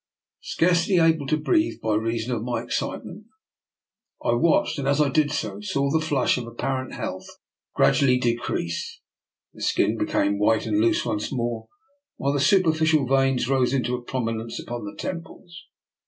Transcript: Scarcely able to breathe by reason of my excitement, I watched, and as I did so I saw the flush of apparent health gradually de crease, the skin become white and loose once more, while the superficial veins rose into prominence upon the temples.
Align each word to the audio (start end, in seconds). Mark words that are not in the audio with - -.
Scarcely 0.41 0.97
able 0.97 1.27
to 1.27 1.37
breathe 1.37 1.79
by 1.79 1.93
reason 1.93 2.33
of 2.33 2.41
my 2.41 2.63
excitement, 2.63 3.25
I 4.25 4.33
watched, 4.33 4.79
and 4.79 4.87
as 4.87 4.99
I 4.99 5.09
did 5.09 5.29
so 5.31 5.57
I 5.57 5.61
saw 5.61 5.91
the 5.91 6.03
flush 6.03 6.39
of 6.39 6.47
apparent 6.47 6.95
health 6.95 7.27
gradually 7.75 8.17
de 8.17 8.35
crease, 8.35 8.99
the 9.53 9.61
skin 9.61 9.99
become 9.99 10.39
white 10.39 10.65
and 10.65 10.81
loose 10.81 11.05
once 11.05 11.31
more, 11.31 11.67
while 12.17 12.33
the 12.33 12.39
superficial 12.39 13.05
veins 13.05 13.47
rose 13.47 13.75
into 13.75 14.01
prominence 14.01 14.57
upon 14.57 14.85
the 14.85 14.95
temples. 14.97 15.67